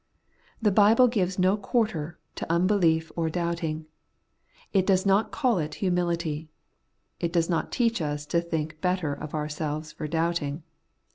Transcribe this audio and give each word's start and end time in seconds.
The 0.59 0.71
Bible 0.71 1.07
gives 1.07 1.37
no 1.37 1.55
quarter 1.55 2.17
to 2.33 2.51
unbelief 2.51 3.11
or 3.15 3.29
doubting. 3.29 3.85
It 4.73 4.87
does 4.87 5.05
not 5.05 5.29
call 5.31 5.59
it 5.59 5.75
humility. 5.75 6.49
It 7.19 7.31
does 7.31 7.51
not 7.51 7.71
teach 7.71 8.01
us 8.01 8.25
to 8.25 8.41
think 8.41 8.81
better 8.81 9.13
of 9.13 9.35
ourselves 9.35 9.91
for 9.91 10.07
doubting. 10.07 10.63